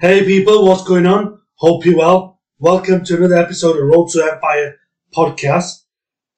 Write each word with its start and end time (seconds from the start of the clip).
Hey 0.00 0.24
people, 0.24 0.64
what's 0.64 0.82
going 0.82 1.06
on? 1.06 1.38
Hope 1.56 1.84
you're 1.84 1.98
well. 1.98 2.40
Welcome 2.58 3.04
to 3.04 3.16
another 3.16 3.36
episode 3.36 3.76
of 3.76 3.84
Road 3.84 4.08
to 4.08 4.24
Empire 4.24 4.78
podcast. 5.14 5.82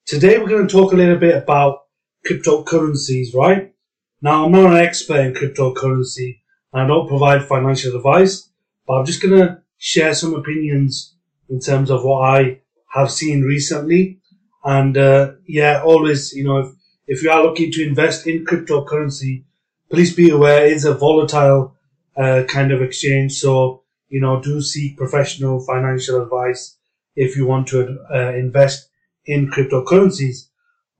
Today 0.05 0.37
we're 0.37 0.49
going 0.49 0.67
to 0.67 0.71
talk 0.71 0.93
a 0.93 0.95
little 0.95 1.17
bit 1.17 1.35
about 1.35 1.85
cryptocurrencies, 2.27 3.33
right? 3.33 3.73
Now 4.21 4.45
I'm 4.45 4.51
not 4.51 4.71
an 4.71 4.77
expert 4.77 5.21
in 5.21 5.33
cryptocurrency 5.33 6.41
and 6.73 6.83
I 6.83 6.87
don't 6.87 7.07
provide 7.07 7.45
financial 7.45 7.95
advice, 7.95 8.49
but 8.85 8.95
I'm 8.95 9.05
just 9.05 9.23
going 9.23 9.39
to 9.39 9.61
share 9.77 10.13
some 10.13 10.35
opinions 10.35 11.15
in 11.49 11.59
terms 11.59 11.89
of 11.89 12.03
what 12.03 12.19
I 12.19 12.59
have 12.93 13.09
seen 13.09 13.41
recently. 13.41 14.19
And 14.63 14.95
uh, 14.95 15.31
yeah, 15.47 15.81
always, 15.81 16.33
you 16.33 16.43
know, 16.43 16.57
if, 16.57 16.71
if 17.07 17.23
you 17.23 17.31
are 17.31 17.41
looking 17.41 17.71
to 17.71 17.87
invest 17.87 18.27
in 18.27 18.45
cryptocurrency, 18.45 19.45
please 19.89 20.13
be 20.13 20.29
aware 20.29 20.67
it's 20.67 20.85
a 20.85 20.93
volatile 20.93 21.74
uh, 22.17 22.43
kind 22.47 22.71
of 22.71 22.81
exchange. 22.81 23.33
So, 23.33 23.83
you 24.09 24.21
know, 24.21 24.41
do 24.41 24.61
seek 24.61 24.97
professional 24.97 25.65
financial 25.65 26.21
advice 26.21 26.77
if 27.15 27.35
you 27.35 27.45
want 27.45 27.67
to 27.67 27.97
uh, 28.13 28.33
invest 28.33 28.89
in 29.25 29.49
cryptocurrencies. 29.49 30.47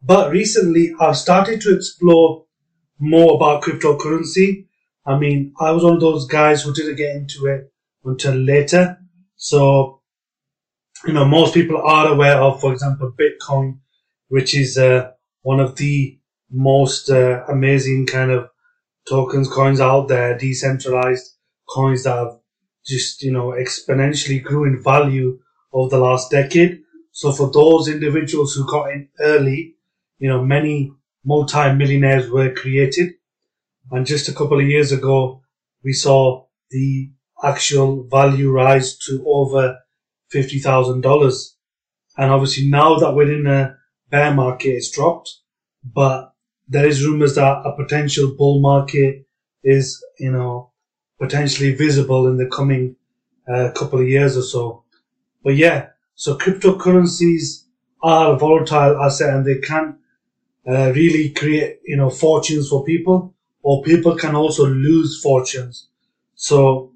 But 0.02 0.31
recently 0.31 0.93
I've 0.99 1.17
started 1.17 1.62
to 1.62 1.76
explore 1.76 2.45
more 2.99 3.35
about 3.35 3.63
cryptocurrency. 3.63 4.67
I 5.05 5.17
mean, 5.17 5.54
I 5.59 5.71
was 5.71 5.84
one 5.84 5.93
of 5.93 5.99
those 6.02 6.26
guys 6.27 6.63
who 6.63 6.73
didn't 6.73 6.95
get 6.95 7.16
into 7.16 7.45
it 7.48 7.71
until 8.04 8.34
later. 8.35 8.98
So, 9.35 10.02
you 11.05 11.13
know, 11.13 11.26
most 11.26 11.54
people 11.54 11.82
are 11.82 12.07
aware 12.07 12.38
of, 12.38 12.62
for 12.62 12.73
example, 12.73 13.13
Bitcoin, 13.20 13.79
which 14.29 14.55
is 14.55 14.77
uh, 14.77 15.12
one 15.41 15.59
of 15.59 15.76
the 15.76 16.20
most 16.49 17.09
uh, 17.09 17.43
amazing 17.48 18.05
kind 18.05 18.32
of 18.32 18.49
tokens, 19.08 19.48
coins 19.48 19.80
out 19.80 20.08
there, 20.08 20.38
decentralized 20.38 21.36
coins 21.68 22.04
that 22.04 22.16
have 22.16 22.40
just, 22.86 23.23
you 23.23 23.32
know, 23.32 23.48
exponentially 23.50 24.44
grew 24.44 24.66
in 24.66 24.82
value 24.82 25.40
over 25.74 25.90
the 25.90 25.99
last 25.99 26.29
decade. 26.32 26.82
So 27.12 27.32
for 27.32 27.49
those 27.52 27.88
individuals 27.88 28.54
who 28.54 28.70
got 28.70 28.91
in 28.91 29.10
early, 29.20 29.76
you 30.20 30.29
know, 30.29 30.44
many 30.44 30.91
multi-millionaires 31.24 32.29
were 32.29 32.54
created. 32.54 33.13
And 33.91 34.05
just 34.05 34.29
a 34.29 34.34
couple 34.34 34.60
of 34.60 34.68
years 34.68 34.91
ago, 34.91 35.41
we 35.84 35.94
saw 35.94 36.46
the 36.70 37.12
actual 37.44 38.07
value 38.07 38.51
rise 38.51 38.98
to 38.99 39.24
over 39.27 39.77
$50,000. 40.34 41.55
And 42.18 42.32
obviously 42.32 42.70
now 42.70 42.98
that 42.98 43.13
we're 43.13 43.34
in 43.34 43.48
a 43.48 43.77
bear 44.10 44.34
market, 44.34 44.70
it's 44.70 44.91
dropped, 44.91 45.32
but 45.84 46.35
there 46.68 46.88
is 46.88 47.05
rumors 47.05 47.35
that 47.35 47.62
a 47.66 47.76
potential 47.76 48.34
bull 48.38 48.60
market 48.60 49.26
is, 49.63 50.04
you 50.20 50.32
know, 50.32 50.72
potentially 51.20 51.74
visible 51.74 52.27
in 52.27 52.38
the 52.38 52.48
coming 52.48 52.96
uh, 53.48 53.72
couple 53.76 53.99
of 53.99 54.07
years 54.07 54.38
or 54.38 54.41
so. 54.44 54.84
But 55.44 55.55
yeah, 55.55 55.90
so 56.16 56.38
cryptocurrencies 56.38 57.66
are 58.02 58.34
a 58.34 58.38
volatile 58.38 59.02
asset 59.02 59.34
and 59.34 59.46
they 59.46 59.60
can 59.60 59.98
uh, 60.68 60.91
really 60.94 61.30
create, 61.30 61.80
you 61.85 61.98
know, 61.98 62.10
fortunes 62.10 62.70
for 62.70 62.84
people 62.84 63.34
or 63.63 63.84
people 63.84 64.16
can 64.16 64.35
also 64.35 64.66
lose 64.66 65.22
fortunes. 65.22 65.90
So 66.35 66.94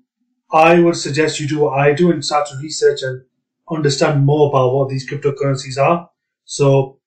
I 0.52 0.80
would 0.80 0.96
suggest 0.96 1.40
you 1.40 1.48
do 1.48 1.60
what 1.60 1.80
I 1.80 1.94
do 1.94 2.12
and 2.12 2.26
start 2.26 2.48
to 2.50 2.58
research 2.58 3.02
and 3.04 3.24
understand 3.72 4.26
more 4.26 4.50
about 4.50 4.74
what 4.74 4.90
these 4.90 5.10
cryptocurrencies 5.10 5.78
are. 5.82 6.10
So 6.46 6.99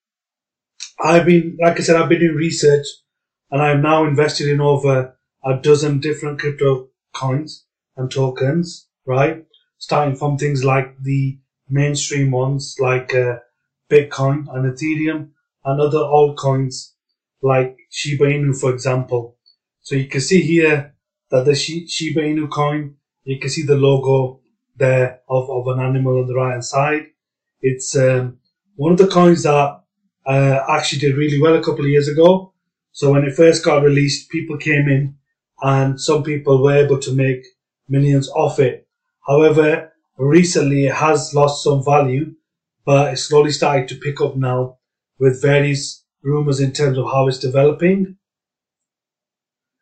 I've 0.99 1.25
been, 1.25 1.57
like 1.61 1.79
I 1.79 1.83
said, 1.83 1.95
I've 1.95 2.09
been 2.09 2.19
doing 2.19 2.35
research 2.35 2.85
and 3.51 3.61
I'm 3.61 3.81
now 3.81 4.05
invested 4.05 4.47
in 4.49 4.61
over 4.61 5.15
a 5.45 5.55
dozen 5.57 5.99
different 5.99 6.39
crypto 6.39 6.89
coins 7.13 7.65
and 7.97 8.09
tokens, 8.09 8.87
right? 9.05 9.45
Starting 9.77 10.15
from 10.15 10.37
things 10.37 10.63
like 10.63 10.95
the 11.01 11.37
mainstream 11.69 12.31
ones 12.31 12.75
like 12.79 13.13
uh, 13.13 13.37
Bitcoin 13.89 14.45
and 14.53 14.71
Ethereum 14.71 15.29
and 15.65 15.81
other 15.81 15.99
altcoins 15.99 16.93
like 17.41 17.77
Shiba 17.89 18.25
Inu, 18.25 18.57
for 18.57 18.73
example. 18.73 19.37
So 19.81 19.95
you 19.95 20.07
can 20.07 20.21
see 20.21 20.41
here 20.41 20.95
that 21.29 21.45
the 21.45 21.55
Shiba 21.55 22.21
Inu 22.21 22.49
coin, 22.49 22.95
you 23.23 23.39
can 23.39 23.49
see 23.49 23.63
the 23.63 23.75
logo 23.75 24.39
there 24.75 25.19
of, 25.29 25.49
of 25.49 25.67
an 25.67 25.83
animal 25.83 26.19
on 26.19 26.27
the 26.27 26.35
right 26.35 26.51
hand 26.51 26.65
side. 26.65 27.07
It's 27.61 27.95
um, 27.95 28.39
one 28.75 28.93
of 28.93 28.97
the 28.97 29.07
coins 29.07 29.43
that 29.43 29.82
uh, 30.25 30.59
actually 30.69 30.99
did 30.99 31.17
really 31.17 31.41
well 31.41 31.55
a 31.55 31.63
couple 31.63 31.85
of 31.85 31.91
years 31.91 32.07
ago. 32.07 32.53
So 32.91 33.11
when 33.11 33.25
it 33.25 33.35
first 33.35 33.63
got 33.63 33.83
released, 33.83 34.29
people 34.29 34.57
came 34.57 34.87
in 34.87 35.15
and 35.61 35.99
some 35.99 36.23
people 36.23 36.61
were 36.61 36.75
able 36.75 36.99
to 36.99 37.13
make 37.13 37.43
millions 37.87 38.29
off 38.29 38.59
it. 38.59 38.87
However, 39.27 39.93
recently 40.17 40.85
it 40.85 40.95
has 40.95 41.33
lost 41.33 41.63
some 41.63 41.83
value, 41.83 42.35
but 42.85 43.13
it's 43.13 43.23
slowly 43.23 43.51
starting 43.51 43.87
to 43.87 43.95
pick 43.95 44.21
up 44.21 44.35
now 44.35 44.77
with 45.19 45.41
various 45.41 46.03
rumors 46.21 46.59
in 46.59 46.71
terms 46.71 46.97
of 46.97 47.05
how 47.05 47.27
it's 47.27 47.39
developing. 47.39 48.17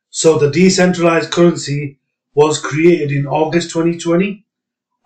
So 0.10 0.38
the 0.38 0.52
decentralized 0.52 1.32
currency 1.32 2.00
was 2.34 2.60
created 2.60 3.12
in 3.12 3.28
August 3.28 3.72
2020 3.72 4.46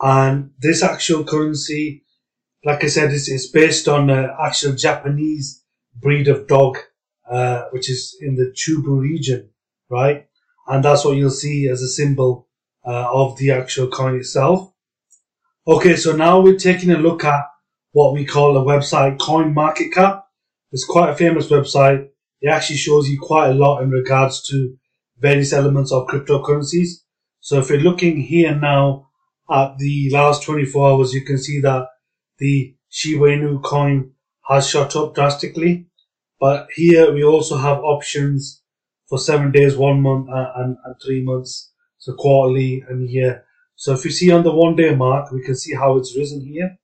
and 0.01 0.51
this 0.59 0.83
actual 0.83 1.23
currency 1.23 2.03
like 2.65 2.83
I 2.83 2.87
said, 2.87 3.13
it's, 3.13 3.29
it's 3.29 3.47
based 3.47 3.87
on 3.87 4.09
an 4.09 4.29
actual 4.41 4.73
Japanese 4.73 5.63
breed 5.95 6.27
of 6.27 6.47
dog, 6.47 6.79
uh, 7.29 7.65
which 7.69 7.89
is 7.89 8.17
in 8.19 8.35
the 8.35 8.53
Chubu 8.55 8.99
region, 8.99 9.51
right? 9.89 10.27
And 10.67 10.83
that's 10.83 11.05
what 11.05 11.15
you'll 11.15 11.29
see 11.29 11.69
as 11.69 11.83
a 11.83 11.87
symbol 11.87 12.47
uh, 12.85 13.07
of 13.13 13.37
the 13.37 13.51
actual 13.51 13.87
coin 13.87 14.15
itself. 14.15 14.73
Okay, 15.67 15.95
so 15.95 16.15
now 16.15 16.41
we're 16.41 16.57
taking 16.57 16.89
a 16.89 16.97
look 16.97 17.23
at 17.23 17.45
what 17.91 18.13
we 18.13 18.25
call 18.25 18.57
a 18.57 18.65
website, 18.65 19.19
Coin 19.19 19.53
Market 19.53 19.93
Cap. 19.93 20.25
It's 20.71 20.85
quite 20.85 21.09
a 21.09 21.15
famous 21.15 21.47
website. 21.47 22.09
It 22.41 22.49
actually 22.49 22.77
shows 22.77 23.07
you 23.07 23.19
quite 23.19 23.49
a 23.49 23.53
lot 23.53 23.81
in 23.81 23.91
regards 23.91 24.41
to 24.49 24.75
various 25.19 25.53
elements 25.53 25.91
of 25.91 26.07
cryptocurrencies. 26.07 27.01
So 27.39 27.59
if 27.59 27.69
you're 27.69 27.79
looking 27.79 28.21
here 28.21 28.55
now 28.55 29.09
at 29.49 29.77
the 29.77 30.09
last 30.11 30.43
24 30.43 30.89
hours, 30.91 31.13
you 31.13 31.23
can 31.23 31.37
see 31.37 31.61
that 31.61 31.87
the 32.37 32.75
Shiba 32.89 33.25
Inu 33.25 33.63
coin 33.63 34.11
has 34.47 34.69
shot 34.69 34.95
up 34.95 35.15
drastically. 35.15 35.87
But 36.39 36.67
here 36.75 37.11
we 37.13 37.23
also 37.23 37.57
have 37.57 37.79
options 37.79 38.61
for 39.07 39.17
seven 39.17 39.51
days, 39.51 39.75
one 39.75 40.01
month, 40.01 40.27
and, 40.29 40.47
and, 40.55 40.77
and 40.83 40.95
three 41.03 41.23
months. 41.23 41.71
So 41.97 42.13
quarterly 42.13 42.83
and 42.87 43.09
year. 43.09 43.45
So 43.75 43.93
if 43.93 44.05
you 44.05 44.11
see 44.11 44.31
on 44.31 44.43
the 44.43 44.51
one 44.51 44.75
day 44.75 44.93
mark, 44.95 45.31
we 45.31 45.41
can 45.43 45.55
see 45.55 45.73
how 45.73 45.97
it's 45.97 46.15
risen 46.15 46.45
here. 46.45 46.77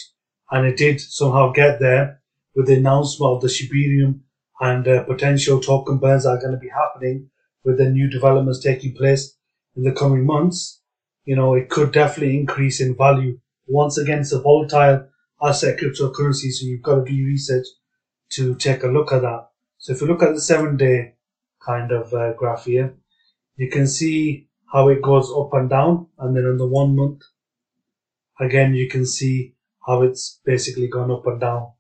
and 0.51 0.67
it 0.67 0.77
did 0.77 1.01
somehow 1.01 1.53
get 1.53 1.81
there 1.81 2.21
with 2.55 2.67
the 2.67 2.77
announcement 2.77 3.33
of 3.33 3.43
the 3.43 3.49
Shibarium 3.49 4.21
and 4.61 4.87
uh, 4.87 5.05
potential 5.05 5.61
token 5.61 5.99
burns 5.99 6.27
are 6.27 6.39
going 6.39 6.53
to 6.53 6.59
be 6.59 6.69
happening 6.69 7.31
with 7.65 7.79
the 7.79 7.91
new 7.91 8.09
developments 8.09 8.63
taking 8.63 8.95
place 8.95 9.37
in 9.77 9.83
the 9.83 9.93
coming 9.93 10.25
months, 10.25 10.81
you 11.25 11.37
know, 11.37 11.55
it 11.55 11.69
could 11.69 11.93
definitely 11.93 12.39
increase 12.39 12.81
in 12.81 12.97
value. 12.97 13.39
Once 13.67 13.99
again, 13.99 14.21
it's 14.21 14.33
a 14.33 14.41
volatile 14.41 15.07
asset 15.43 15.79
cryptocurrency, 15.79 16.51
so 16.51 16.67
you've 16.67 16.83
got 16.83 16.97
to 16.97 17.05
do 17.05 17.25
research 17.25 17.67
to 18.31 18.55
take 18.55 18.83
a 18.83 18.89
look 18.89 19.13
at 19.13 19.23
that. 19.23 19.49
So 19.79 19.93
if 19.93 20.01
you 20.01 20.07
look 20.07 20.23
at 20.23 20.35
the 20.35 20.41
seven 20.41 20.77
day 20.77 21.15
kind 21.65 21.93
of 21.93 22.13
uh, 22.15 22.33
graph 22.35 22.65
here. 22.65 22.95
You 23.57 23.71
can 23.71 23.87
see 23.87 24.49
how 24.73 24.89
it 24.89 25.03
goes 25.03 25.31
up 25.37 25.53
and 25.55 25.69
down, 25.71 26.09
and 26.19 26.37
then 26.37 26.45
on 26.45 26.59
the 26.59 26.67
one 26.67 26.97
month, 26.97 27.23
again, 28.41 28.75
you 28.75 28.89
can 28.89 29.07
see 29.07 29.55
how 29.87 30.03
it's 30.03 30.41
basically 30.45 30.89
gone 30.89 31.11
up 31.11 31.27
and 31.27 31.41
down. 31.41 31.73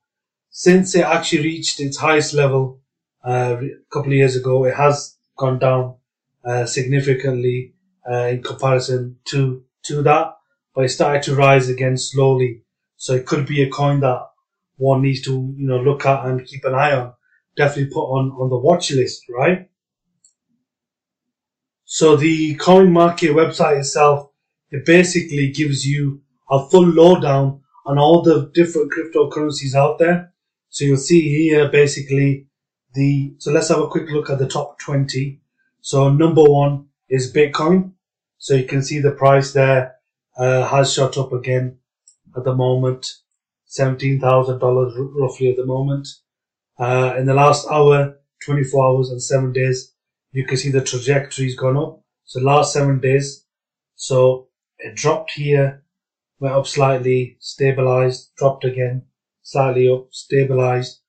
Since 0.50 0.94
it 0.94 1.04
actually 1.04 1.44
reached 1.44 1.80
its 1.80 1.98
highest 1.98 2.34
level 2.34 2.80
uh, 3.24 3.56
a 3.60 3.70
couple 3.92 4.12
of 4.12 4.18
years 4.18 4.36
ago, 4.36 4.64
it 4.64 4.74
has 4.74 5.16
gone 5.36 5.58
down 5.58 5.96
uh, 6.44 6.66
significantly 6.66 7.74
uh, 8.10 8.28
in 8.32 8.42
comparison 8.42 9.18
to 9.26 9.62
to 9.84 10.02
that, 10.02 10.36
but 10.74 10.84
it 10.84 10.88
started 10.88 11.22
to 11.24 11.34
rise 11.34 11.68
again 11.68 11.96
slowly. 11.96 12.62
So 12.96 13.14
it 13.14 13.26
could 13.26 13.46
be 13.46 13.62
a 13.62 13.70
coin 13.70 14.00
that 14.00 14.22
one 14.76 15.02
needs 15.02 15.22
to 15.22 15.32
you 15.56 15.66
know 15.68 15.80
look 15.80 16.06
at 16.06 16.24
and 16.26 16.46
keep 16.46 16.64
an 16.64 16.74
eye 16.74 16.92
on. 16.92 17.12
Definitely 17.56 17.92
put 17.92 18.06
on 18.06 18.30
on 18.32 18.50
the 18.50 18.58
watch 18.58 18.90
list, 18.90 19.24
right? 19.30 19.67
So 21.98 22.14
the 22.14 22.54
coin 22.54 22.92
market 22.92 23.32
website 23.32 23.80
itself, 23.80 24.30
it 24.70 24.86
basically 24.86 25.50
gives 25.50 25.84
you 25.84 26.22
a 26.48 26.64
full 26.70 26.86
lowdown 26.86 27.62
on 27.86 27.98
all 27.98 28.22
the 28.22 28.52
different 28.54 28.92
cryptocurrencies 28.92 29.74
out 29.74 29.98
there. 29.98 30.32
So 30.68 30.84
you'll 30.84 30.96
see 30.96 31.22
here 31.22 31.68
basically 31.68 32.46
the 32.94 33.34
so 33.38 33.50
let's 33.50 33.70
have 33.70 33.80
a 33.80 33.88
quick 33.88 34.08
look 34.10 34.30
at 34.30 34.38
the 34.38 34.46
top 34.46 34.78
20. 34.78 35.40
So 35.80 36.08
number 36.08 36.44
one 36.44 36.86
is 37.08 37.32
Bitcoin. 37.32 37.94
So 38.36 38.54
you 38.54 38.66
can 38.66 38.84
see 38.84 39.00
the 39.00 39.10
price 39.10 39.52
there 39.52 39.96
uh, 40.36 40.68
has 40.68 40.92
shot 40.92 41.18
up 41.18 41.32
again 41.32 41.78
at 42.36 42.44
the 42.44 42.54
moment, 42.54 43.12
seventeen 43.64 44.20
thousand 44.20 44.60
dollars 44.60 44.94
roughly 44.96 45.50
at 45.50 45.56
the 45.56 45.66
moment. 45.66 46.06
Uh, 46.78 47.16
in 47.18 47.26
the 47.26 47.34
last 47.34 47.66
hour, 47.68 48.20
24 48.44 48.86
hours 48.86 49.10
and 49.10 49.20
seven 49.20 49.52
days, 49.52 49.94
you 50.32 50.44
can 50.44 50.56
see 50.56 50.70
the 50.70 50.82
trajectory's 50.82 51.56
gone 51.56 51.76
up. 51.76 52.02
So 52.24 52.40
last 52.40 52.72
seven 52.72 53.00
days, 53.00 53.44
so 53.96 54.48
it 54.78 54.94
dropped 54.94 55.32
here, 55.32 55.84
went 56.38 56.54
up 56.54 56.66
slightly, 56.66 57.36
stabilized, 57.40 58.30
dropped 58.36 58.64
again, 58.64 59.06
slightly 59.42 59.88
up, 59.88 60.08
stabilized, 60.10 61.00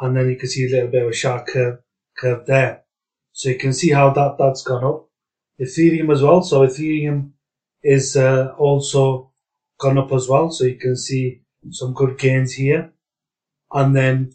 and 0.00 0.16
then 0.16 0.30
you 0.30 0.36
can 0.36 0.48
see 0.48 0.66
a 0.66 0.70
little 0.70 0.90
bit 0.90 1.02
of 1.02 1.10
a 1.10 1.14
sharp 1.14 1.48
curve, 1.48 1.78
curve 2.16 2.46
there. 2.46 2.84
So 3.32 3.48
you 3.48 3.58
can 3.58 3.72
see 3.72 3.90
how 3.90 4.10
that, 4.10 4.36
that's 4.38 4.62
gone 4.62 4.84
up. 4.84 5.08
Ethereum 5.60 6.12
as 6.12 6.22
well. 6.22 6.42
So 6.42 6.66
Ethereum 6.66 7.32
is 7.82 8.16
uh, 8.16 8.54
also 8.58 9.32
gone 9.78 9.98
up 9.98 10.12
as 10.12 10.28
well. 10.28 10.50
So 10.50 10.64
you 10.64 10.76
can 10.76 10.96
see 10.96 11.42
some 11.70 11.92
good 11.92 12.18
gains 12.18 12.54
here. 12.54 12.92
And 13.72 13.94
then 13.94 14.32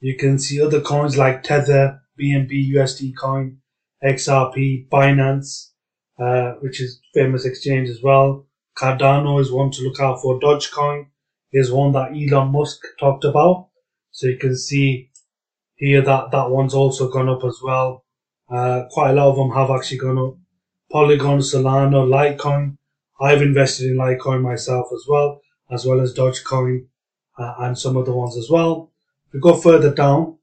you 0.00 0.16
can 0.16 0.38
see 0.38 0.60
other 0.60 0.80
coins 0.80 1.16
like 1.16 1.42
Tether, 1.42 2.00
BNB, 2.20 2.72
USD 2.74 3.14
coin, 3.16 3.58
XRP, 4.04 4.88
Binance, 4.88 5.70
uh, 6.18 6.52
which 6.60 6.80
is 6.80 7.00
famous 7.14 7.44
exchange 7.44 7.88
as 7.88 8.02
well. 8.02 8.46
Cardano 8.76 9.40
is 9.40 9.52
one 9.52 9.70
to 9.70 9.82
look 9.82 10.00
out 10.00 10.20
for. 10.20 10.40
Dogecoin 10.40 11.06
is 11.52 11.70
one 11.70 11.92
that 11.92 12.12
Elon 12.12 12.52
Musk 12.52 12.80
talked 12.98 13.24
about. 13.24 13.68
So 14.10 14.26
you 14.26 14.38
can 14.38 14.56
see 14.56 15.10
here 15.76 16.02
that 16.02 16.30
that 16.30 16.50
one's 16.50 16.74
also 16.74 17.10
gone 17.10 17.28
up 17.28 17.44
as 17.44 17.58
well. 17.62 18.04
Uh, 18.50 18.84
quite 18.90 19.10
a 19.10 19.14
lot 19.14 19.30
of 19.30 19.36
them 19.36 19.50
have 19.50 19.70
actually 19.70 19.98
gone 19.98 20.18
up. 20.18 20.36
Polygon, 20.90 21.38
Solana, 21.38 22.06
Litecoin. 22.06 22.76
I've 23.20 23.42
invested 23.42 23.90
in 23.90 23.96
Litecoin 23.96 24.42
myself 24.42 24.86
as 24.92 25.04
well, 25.08 25.40
as 25.70 25.86
well 25.86 26.00
as 26.00 26.14
Dogecoin 26.14 26.86
uh, 27.38 27.54
and 27.60 27.78
some 27.78 27.96
other 27.96 28.12
ones 28.12 28.36
as 28.36 28.48
well. 28.50 28.92
If 29.28 29.34
we 29.34 29.40
go 29.40 29.54
further 29.54 29.94
down, 29.94 30.38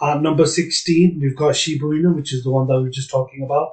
at 0.00 0.22
number 0.22 0.46
16, 0.46 1.18
we've 1.20 1.36
got 1.36 1.56
Shiba 1.56 1.86
which 1.86 2.32
is 2.32 2.44
the 2.44 2.50
one 2.50 2.66
that 2.68 2.76
we 2.76 2.84
were 2.84 2.90
just 2.90 3.10
talking 3.10 3.42
about. 3.42 3.72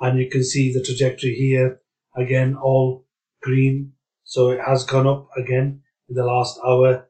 And 0.00 0.18
you 0.18 0.30
can 0.30 0.44
see 0.44 0.72
the 0.72 0.82
trajectory 0.82 1.34
here. 1.34 1.80
Again, 2.16 2.56
all 2.56 3.06
green. 3.42 3.92
So 4.24 4.50
it 4.50 4.60
has 4.64 4.84
gone 4.84 5.06
up 5.06 5.28
again 5.36 5.82
in 6.08 6.14
the 6.14 6.24
last 6.24 6.58
hour 6.64 7.08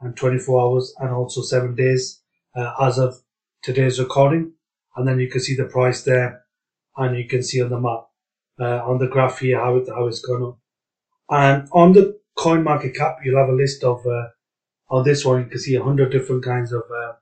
and 0.00 0.16
24 0.16 0.60
hours 0.60 0.94
and 0.98 1.10
also 1.10 1.40
seven 1.40 1.74
days 1.74 2.20
uh, 2.54 2.74
as 2.80 2.98
of 2.98 3.16
today's 3.62 3.98
recording. 3.98 4.52
And 4.96 5.08
then 5.08 5.18
you 5.18 5.28
can 5.28 5.40
see 5.40 5.54
the 5.54 5.64
price 5.64 6.02
there 6.02 6.42
and 6.96 7.16
you 7.16 7.26
can 7.26 7.42
see 7.42 7.62
on 7.62 7.70
the 7.70 7.80
map, 7.80 8.06
uh, 8.60 8.84
on 8.84 8.98
the 8.98 9.08
graph 9.08 9.38
here, 9.38 9.58
how, 9.58 9.76
it, 9.76 9.88
how 9.88 10.06
it's 10.06 10.20
gone 10.20 10.42
up. 10.42 10.58
And 11.30 11.68
on 11.72 11.92
the 11.92 12.18
coin 12.36 12.62
market 12.62 12.94
cap, 12.94 13.18
you'll 13.24 13.40
have 13.40 13.48
a 13.48 13.56
list 13.56 13.82
of, 13.84 14.06
uh, 14.06 14.28
on 14.88 15.04
this 15.04 15.24
one, 15.24 15.40
you 15.40 15.46
can 15.46 15.58
see 15.58 15.74
a 15.74 15.82
hundred 15.82 16.12
different 16.12 16.44
kinds 16.44 16.72
of, 16.72 16.82
uh, 16.82 17.14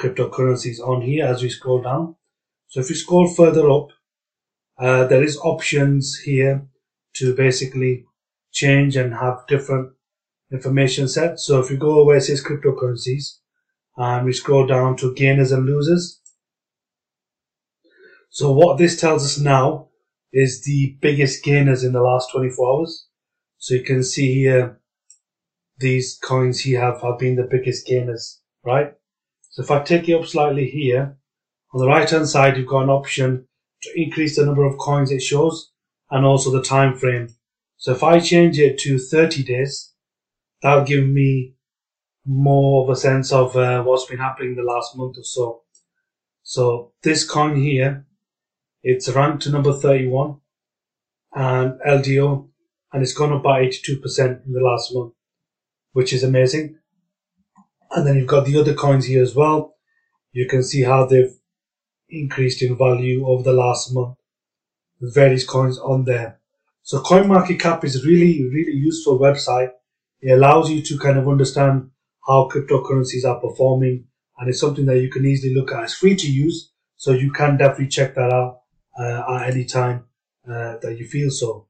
cryptocurrencies 0.00 0.80
on 0.80 1.02
here 1.02 1.26
as 1.26 1.42
we 1.42 1.50
scroll 1.50 1.82
down. 1.82 2.16
So 2.68 2.80
if 2.80 2.88
you 2.88 2.96
scroll 2.96 3.28
further 3.28 3.68
up, 3.70 3.88
uh, 4.78 5.06
there 5.06 5.22
is 5.22 5.36
options 5.38 6.18
here 6.24 6.66
to 7.16 7.34
basically 7.34 8.06
change 8.52 8.96
and 8.96 9.12
have 9.12 9.46
different 9.46 9.92
information 10.52 11.08
sets. 11.08 11.44
So 11.44 11.60
if 11.60 11.70
you 11.70 11.76
go 11.76 12.04
where 12.04 12.16
it 12.16 12.22
says 12.22 12.44
cryptocurrencies 12.44 13.38
and 13.96 14.24
we 14.24 14.32
scroll 14.32 14.66
down 14.66 14.96
to 14.98 15.14
gainers 15.14 15.52
and 15.52 15.66
losers. 15.66 16.20
So 18.30 18.52
what 18.52 18.78
this 18.78 19.00
tells 19.00 19.24
us 19.24 19.38
now 19.38 19.88
is 20.32 20.62
the 20.62 20.96
biggest 21.00 21.44
gainers 21.44 21.84
in 21.84 21.92
the 21.92 22.02
last 22.02 22.30
24 22.32 22.72
hours. 22.72 23.08
So 23.58 23.74
you 23.74 23.82
can 23.82 24.02
see 24.02 24.32
here, 24.32 24.80
these 25.78 26.18
coins 26.22 26.60
here 26.60 26.80
have, 26.80 27.02
have 27.02 27.18
been 27.18 27.36
the 27.36 27.48
biggest 27.50 27.86
gainers, 27.86 28.40
right? 28.64 28.94
So 29.50 29.62
if 29.62 29.70
I 29.70 29.82
take 29.82 30.08
it 30.08 30.14
up 30.14 30.26
slightly 30.26 30.68
here, 30.70 31.16
on 31.72 31.80
the 31.80 31.86
right 31.86 32.08
hand 32.08 32.28
side, 32.28 32.56
you've 32.56 32.68
got 32.68 32.84
an 32.84 32.90
option 32.90 33.46
to 33.82 33.90
increase 34.00 34.36
the 34.36 34.46
number 34.46 34.64
of 34.64 34.78
coins 34.78 35.10
it 35.10 35.22
shows 35.22 35.72
and 36.10 36.24
also 36.24 36.50
the 36.50 36.62
time 36.62 36.96
frame. 36.96 37.28
So 37.76 37.92
if 37.92 38.02
I 38.02 38.20
change 38.20 38.58
it 38.58 38.78
to 38.80 38.98
30 38.98 39.42
days, 39.42 39.92
that'll 40.62 40.84
give 40.84 41.06
me 41.06 41.54
more 42.26 42.84
of 42.84 42.90
a 42.90 42.96
sense 42.96 43.32
of 43.32 43.56
uh, 43.56 43.82
what's 43.82 44.04
been 44.04 44.18
happening 44.18 44.50
in 44.50 44.56
the 44.56 44.62
last 44.62 44.96
month 44.96 45.16
or 45.18 45.24
so. 45.24 45.62
So 46.42 46.92
this 47.02 47.24
coin 47.24 47.60
here, 47.60 48.06
it's 48.82 49.08
ranked 49.08 49.42
to 49.44 49.50
number 49.50 49.72
31 49.72 50.36
and 51.34 51.80
LDO 51.86 52.48
and 52.92 53.02
it's 53.02 53.14
gone 53.14 53.32
up 53.32 53.42
by 53.42 53.62
82% 53.62 54.46
in 54.46 54.52
the 54.52 54.60
last 54.60 54.92
month, 54.92 55.14
which 55.92 56.12
is 56.12 56.22
amazing. 56.22 56.79
And 57.90 58.06
then 58.06 58.16
you've 58.16 58.28
got 58.28 58.46
the 58.46 58.58
other 58.58 58.74
coins 58.74 59.06
here 59.06 59.22
as 59.22 59.34
well. 59.34 59.74
You 60.32 60.46
can 60.46 60.62
see 60.62 60.82
how 60.82 61.06
they've 61.06 61.34
increased 62.08 62.62
in 62.62 62.76
value 62.76 63.26
over 63.26 63.42
the 63.42 63.52
last 63.52 63.92
month. 63.92 64.16
Various 65.00 65.44
coins 65.44 65.78
on 65.78 66.04
there. 66.04 66.38
So 66.82 67.00
CoinMarketCap 67.00 67.84
is 67.84 68.04
really, 68.04 68.44
really 68.48 68.72
useful 68.72 69.18
website. 69.18 69.70
It 70.20 70.32
allows 70.32 70.70
you 70.70 70.82
to 70.82 70.98
kind 70.98 71.18
of 71.18 71.28
understand 71.28 71.90
how 72.26 72.48
cryptocurrencies 72.52 73.24
are 73.24 73.40
performing 73.40 74.04
and 74.40 74.48
it's 74.48 74.60
something 74.60 74.86
that 74.86 75.00
you 75.00 75.10
can 75.10 75.24
easily 75.26 75.54
look 75.54 75.70
at. 75.70 75.84
It's 75.84 75.94
free 75.94 76.16
to 76.16 76.26
use, 76.26 76.72
so 76.96 77.12
you 77.12 77.30
can 77.30 77.58
definitely 77.58 77.88
check 77.88 78.14
that 78.14 78.32
out 78.32 78.60
uh, 78.98 79.22
at 79.36 79.50
any 79.50 79.64
time 79.66 80.04
uh, 80.48 80.78
that 80.80 80.96
you 80.98 81.06
feel 81.06 81.30
so. 81.30 81.66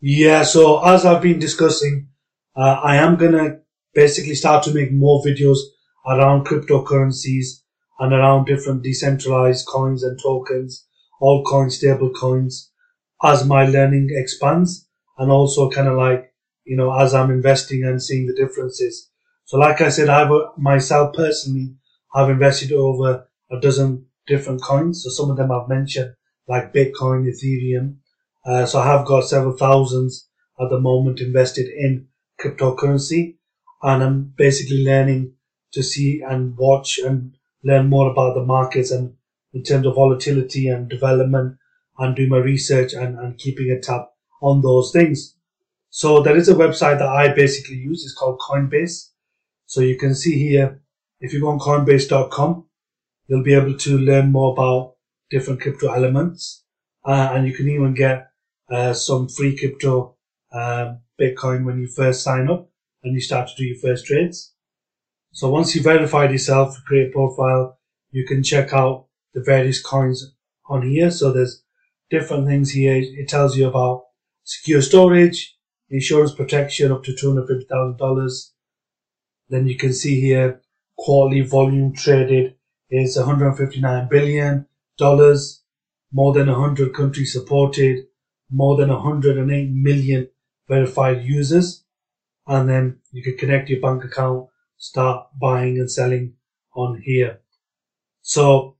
Yeah, 0.00 0.42
so 0.42 0.84
as 0.84 1.04
I've 1.04 1.22
been 1.22 1.38
discussing, 1.38 2.08
uh, 2.54 2.80
I 2.82 2.96
am 2.96 3.16
gonna 3.16 3.60
basically 3.94 4.34
start 4.34 4.62
to 4.64 4.74
make 4.74 4.92
more 4.92 5.22
videos 5.22 5.58
around 6.06 6.46
cryptocurrencies 6.46 7.62
and 7.98 8.12
around 8.12 8.44
different 8.46 8.82
decentralized 8.82 9.66
coins 9.66 10.02
and 10.02 10.18
tokens, 10.22 10.86
altcoin, 11.20 11.70
stable 11.70 12.10
coins, 12.10 12.70
as 13.22 13.44
my 13.44 13.66
learning 13.66 14.08
expands 14.12 14.88
and 15.18 15.30
also 15.30 15.68
kind 15.70 15.88
of 15.88 15.96
like, 15.96 16.32
you 16.64 16.76
know, 16.76 16.92
as 16.96 17.14
I'm 17.14 17.30
investing 17.30 17.82
and 17.84 18.02
seeing 18.02 18.26
the 18.26 18.34
differences. 18.34 19.10
So 19.46 19.56
like 19.56 19.80
I 19.80 19.88
said, 19.88 20.08
I've 20.08 20.30
myself 20.56 21.14
personally, 21.14 21.74
I've 22.14 22.30
invested 22.30 22.72
over 22.72 23.26
a 23.50 23.60
dozen 23.60 24.06
different 24.26 24.62
coins. 24.62 25.02
So 25.02 25.10
some 25.10 25.30
of 25.30 25.36
them 25.36 25.50
I've 25.50 25.68
mentioned, 25.68 26.14
like 26.46 26.72
Bitcoin, 26.72 27.26
Ethereum. 27.26 27.96
Uh, 28.46 28.66
so 28.66 28.78
I 28.78 28.86
have 28.86 29.06
got 29.06 29.22
several 29.22 29.56
thousands 29.56 30.28
at 30.60 30.70
the 30.70 30.78
moment 30.80 31.20
invested 31.20 31.66
in 31.66 32.06
cryptocurrency 32.40 33.37
and 33.82 34.02
I'm 34.02 34.32
basically 34.36 34.84
learning 34.84 35.34
to 35.72 35.82
see 35.82 36.22
and 36.26 36.56
watch 36.56 36.98
and 36.98 37.36
learn 37.62 37.88
more 37.88 38.10
about 38.10 38.34
the 38.34 38.44
markets 38.44 38.90
and 38.90 39.14
in 39.52 39.62
terms 39.62 39.86
of 39.86 39.94
volatility 39.94 40.68
and 40.68 40.88
development 40.88 41.56
and 41.98 42.14
do 42.14 42.28
my 42.28 42.38
research 42.38 42.92
and, 42.92 43.18
and 43.18 43.38
keeping 43.38 43.70
a 43.70 43.80
tab 43.80 44.02
on 44.42 44.62
those 44.62 44.92
things. 44.92 45.34
So 45.90 46.22
there 46.22 46.36
is 46.36 46.48
a 46.48 46.54
website 46.54 46.98
that 46.98 47.08
I 47.08 47.32
basically 47.32 47.76
use. 47.76 48.04
It's 48.04 48.14
called 48.14 48.38
Coinbase. 48.40 49.10
So 49.66 49.80
you 49.80 49.96
can 49.96 50.14
see 50.14 50.38
here, 50.38 50.80
if 51.20 51.32
you 51.32 51.40
go 51.40 51.48
on 51.48 51.58
coinbase.com, 51.58 52.66
you'll 53.26 53.42
be 53.42 53.54
able 53.54 53.76
to 53.76 53.98
learn 53.98 54.30
more 54.30 54.52
about 54.52 54.94
different 55.30 55.60
crypto 55.60 55.92
elements. 55.92 56.64
Uh, 57.04 57.32
and 57.32 57.46
you 57.46 57.54
can 57.54 57.68
even 57.68 57.94
get 57.94 58.30
uh, 58.70 58.92
some 58.92 59.28
free 59.28 59.56
crypto 59.56 60.16
um, 60.52 61.00
Bitcoin 61.20 61.64
when 61.64 61.80
you 61.80 61.86
first 61.86 62.22
sign 62.22 62.48
up 62.48 62.70
and 63.08 63.14
you 63.14 63.20
start 63.20 63.48
to 63.48 63.54
do 63.56 63.64
your 63.64 63.78
first 63.78 64.06
trades. 64.06 64.54
So 65.32 65.48
once 65.48 65.74
you've 65.74 65.84
verified 65.84 66.30
yourself, 66.30 66.76
create 66.86 67.08
a 67.08 67.12
profile, 67.12 67.78
you 68.10 68.26
can 68.26 68.42
check 68.42 68.72
out 68.72 69.06
the 69.34 69.42
various 69.42 69.82
coins 69.82 70.34
on 70.68 70.88
here. 70.88 71.10
So 71.10 71.32
there's 71.32 71.62
different 72.10 72.46
things 72.46 72.70
here. 72.70 72.96
It 72.96 73.28
tells 73.28 73.56
you 73.56 73.66
about 73.66 74.04
secure 74.44 74.82
storage, 74.82 75.56
insurance 75.88 76.32
protection 76.32 76.92
up 76.92 77.02
to 77.04 77.12
$250,000. 77.12 78.50
Then 79.48 79.66
you 79.66 79.76
can 79.76 79.92
see 79.92 80.20
here 80.20 80.60
quarterly 80.98 81.40
volume 81.40 81.94
traded 81.94 82.54
is 82.90 83.16
159 83.16 84.08
billion 84.10 84.66
dollars, 84.98 85.62
more 86.12 86.32
than 86.32 86.48
100 86.48 86.92
countries 86.92 87.32
supported, 87.32 88.06
more 88.50 88.76
than 88.76 88.88
108 88.88 89.70
million 89.70 90.28
verified 90.68 91.22
users 91.22 91.84
and 92.48 92.68
then 92.68 92.98
you 93.12 93.22
can 93.22 93.36
connect 93.36 93.68
your 93.68 93.80
bank 93.80 94.04
account, 94.04 94.48
start 94.78 95.26
buying 95.40 95.78
and 95.78 95.90
selling 95.90 96.34
on 96.74 97.00
here. 97.04 97.40
So 98.22 98.76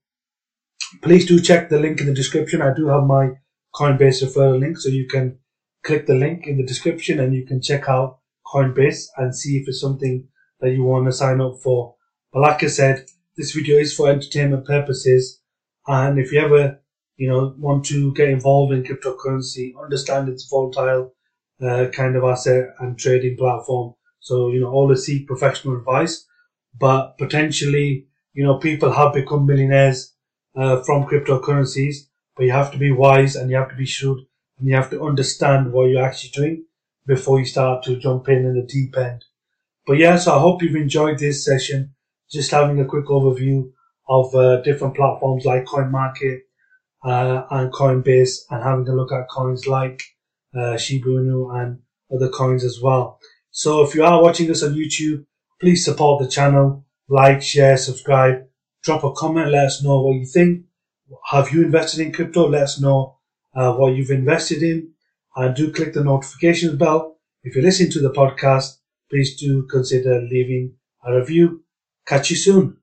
please 1.02 1.26
do 1.26 1.40
check 1.40 1.68
the 1.68 1.78
link 1.78 2.00
in 2.00 2.06
the 2.06 2.14
description. 2.14 2.62
I 2.62 2.74
do 2.74 2.88
have 2.88 3.04
my 3.04 3.32
Coinbase 3.74 4.24
referral 4.24 4.58
link, 4.58 4.78
so 4.78 4.88
you 4.88 5.06
can 5.06 5.38
click 5.84 6.06
the 6.06 6.14
link 6.14 6.46
in 6.46 6.56
the 6.56 6.66
description 6.66 7.20
and 7.20 7.34
you 7.34 7.46
can 7.46 7.60
check 7.60 7.88
out 7.88 8.18
Coinbase 8.46 9.04
and 9.18 9.36
see 9.36 9.58
if 9.58 9.68
it's 9.68 9.80
something 9.80 10.26
that 10.60 10.70
you 10.70 10.82
want 10.82 11.06
to 11.06 11.12
sign 11.12 11.40
up 11.40 11.58
for. 11.62 11.94
But 12.32 12.40
like 12.40 12.64
I 12.64 12.68
said, 12.68 13.06
this 13.36 13.52
video 13.52 13.78
is 13.78 13.94
for 13.94 14.08
entertainment 14.08 14.66
purposes. 14.66 15.40
And 15.86 16.18
if 16.18 16.32
you 16.32 16.40
ever, 16.40 16.80
you 17.16 17.28
know, 17.28 17.54
want 17.58 17.84
to 17.86 18.12
get 18.14 18.28
involved 18.30 18.72
in 18.72 18.82
cryptocurrency, 18.82 19.72
understand 19.80 20.28
its 20.28 20.48
volatile 20.48 21.14
uh, 21.62 21.86
kind 21.92 22.16
of 22.16 22.24
asset 22.24 22.74
and 22.78 22.98
trading 22.98 23.36
platform. 23.36 23.94
So, 24.20 24.48
you 24.48 24.60
know, 24.60 24.70
always 24.70 25.04
seek 25.04 25.26
professional 25.26 25.76
advice, 25.76 26.26
but 26.78 27.16
potentially, 27.18 28.06
you 28.32 28.44
know, 28.44 28.58
people 28.58 28.92
have 28.92 29.14
become 29.14 29.46
millionaires 29.46 30.14
uh, 30.56 30.82
from 30.82 31.04
cryptocurrencies, 31.04 32.08
but 32.36 32.44
you 32.44 32.52
have 32.52 32.72
to 32.72 32.78
be 32.78 32.90
wise 32.90 33.36
and 33.36 33.50
you 33.50 33.56
have 33.56 33.70
to 33.70 33.76
be 33.76 33.86
shrewd 33.86 34.20
and 34.58 34.68
you 34.68 34.74
have 34.74 34.90
to 34.90 35.02
understand 35.02 35.72
what 35.72 35.84
you're 35.84 36.04
actually 36.04 36.30
doing 36.30 36.64
before 37.06 37.38
you 37.38 37.44
start 37.44 37.82
to 37.84 37.96
jump 37.96 38.28
in 38.28 38.44
in 38.44 38.54
the 38.54 38.62
deep 38.62 38.96
end. 38.96 39.24
But 39.86 39.98
yeah, 39.98 40.18
so 40.18 40.36
I 40.36 40.40
hope 40.40 40.62
you've 40.62 40.76
enjoyed 40.76 41.18
this 41.18 41.44
session. 41.44 41.94
Just 42.30 42.50
having 42.50 42.78
a 42.78 42.84
quick 42.84 43.06
overview 43.06 43.72
of 44.08 44.34
uh, 44.34 44.60
different 44.62 44.94
platforms 44.94 45.44
like 45.44 45.64
CoinMarket 45.64 46.40
uh, 47.04 47.44
and 47.50 47.72
Coinbase 47.72 48.40
and 48.50 48.62
having 48.62 48.88
a 48.88 48.94
look 48.94 49.12
at 49.12 49.28
coins 49.28 49.66
like 49.66 50.02
uh, 50.56 50.76
and 51.52 51.78
other 52.14 52.28
coins 52.28 52.64
as 52.64 52.80
well. 52.82 53.18
So 53.50 53.82
if 53.82 53.94
you 53.94 54.04
are 54.04 54.22
watching 54.22 54.50
us 54.50 54.62
on 54.62 54.74
YouTube, 54.74 55.24
please 55.60 55.84
support 55.84 56.22
the 56.22 56.28
channel, 56.28 56.84
like, 57.08 57.42
share, 57.42 57.76
subscribe, 57.76 58.46
drop 58.82 59.04
a 59.04 59.12
comment, 59.12 59.50
let 59.50 59.66
us 59.66 59.82
know 59.82 60.00
what 60.00 60.16
you 60.16 60.26
think. 60.26 60.64
Have 61.30 61.52
you 61.52 61.62
invested 61.62 62.00
in 62.00 62.12
crypto? 62.12 62.48
Let 62.48 62.62
us 62.62 62.80
know 62.80 63.18
uh, 63.54 63.72
what 63.74 63.94
you've 63.94 64.10
invested 64.10 64.62
in 64.62 64.92
and 65.36 65.56
do 65.56 65.72
click 65.72 65.92
the 65.92 66.04
notifications 66.04 66.76
bell. 66.76 67.18
If 67.42 67.54
you're 67.54 67.64
listening 67.64 67.92
to 67.92 68.00
the 68.00 68.12
podcast, 68.12 68.78
please 69.10 69.40
do 69.40 69.62
consider 69.64 70.20
leaving 70.20 70.74
a 71.04 71.14
review. 71.14 71.64
Catch 72.06 72.30
you 72.30 72.36
soon. 72.36 72.76